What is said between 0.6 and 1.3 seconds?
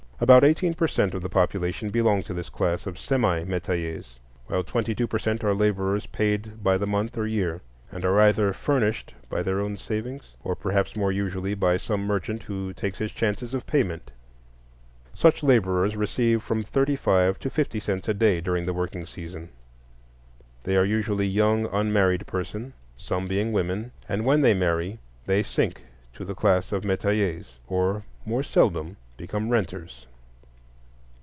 per cent of the